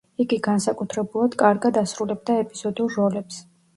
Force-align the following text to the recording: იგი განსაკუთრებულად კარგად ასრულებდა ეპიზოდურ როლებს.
იგი 0.23 0.37
განსაკუთრებულად 0.45 1.37
კარგად 1.43 1.77
ასრულებდა 1.85 2.39
ეპიზოდურ 2.47 2.99
როლებს. 3.03 3.43